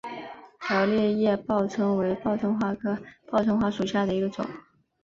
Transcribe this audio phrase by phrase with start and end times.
[0.59, 4.43] 条裂叶报春为报春花科报春花属下的一个种。